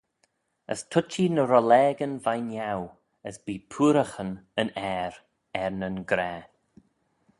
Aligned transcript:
As 0.73 0.81
tuittee 0.93 1.31
ny 1.33 1.43
rollageyn 1.51 2.15
veih 2.25 2.41
niau, 2.47 2.81
as 3.27 3.35
bee 3.45 3.65
pooaraghyn 3.71 4.33
yn 4.61 4.69
aer 4.89 5.13
er 5.61 5.71
nyn 5.79 5.97
graa. 6.09 6.41